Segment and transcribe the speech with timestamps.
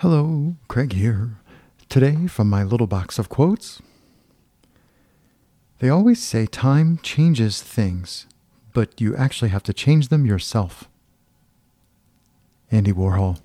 [0.00, 1.36] Hello, Craig here.
[1.90, 3.82] Today, from my little box of quotes.
[5.78, 8.26] They always say time changes things,
[8.72, 10.88] but you actually have to change them yourself.
[12.70, 13.42] Andy Warhol.